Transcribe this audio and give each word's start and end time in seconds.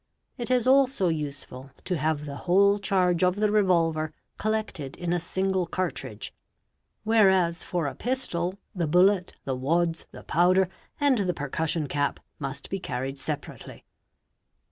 | 0.21 0.25
It 0.39 0.49
is 0.49 0.65
also 0.65 1.11
usefw 1.11 1.69
to 1.83 1.95
have 1.97 2.25
the 2.25 2.35
whole 2.49 2.79
charge 2.79 3.23
of 3.23 3.35
the 3.35 3.51
revolver 3.51 4.11
collected 4.39 4.95
in 4.95 5.13
a 5.13 5.19
single 5.19 5.67
cartridge 5.67 6.33
whereas 7.03 7.63
for 7.63 7.85
a 7.85 7.93
pistol, 7.93 8.57
the 8.73 8.87
bullet, 8.87 9.33
the 9.45 9.55
wads, 9.55 10.07
the 10.11 10.23
powder, 10.23 10.69
and 10.99 11.19
the 11.19 11.35
p 11.35 11.43
er 11.43 11.49
cussion 11.49 11.87
cap 11.87 12.19
must 12.39 12.71
be 12.71 12.79
carried 12.79 13.19
separately. 13.19 13.85